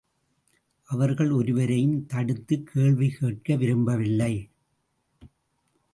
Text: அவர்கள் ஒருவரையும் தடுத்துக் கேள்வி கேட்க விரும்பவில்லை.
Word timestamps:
அவர்கள் 0.83 1.31
ஒருவரையும் 1.31 2.05
தடுத்துக் 2.05 2.69
கேள்வி 2.73 3.09
கேட்க 3.09 3.55
விரும்பவில்லை. 3.55 4.49